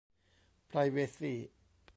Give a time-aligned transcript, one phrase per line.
[0.67, 1.33] ไพรเวซี